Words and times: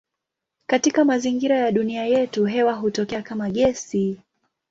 Katika 0.67 1.05
mazingira 1.05 1.57
ya 1.57 1.71
dunia 1.71 2.05
yetu 2.05 2.45
hewa 2.45 2.73
hutokea 2.73 3.21
kama 3.21 3.49
gesi. 3.49 4.17